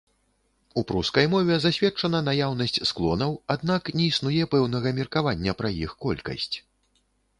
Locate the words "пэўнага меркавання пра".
4.55-5.69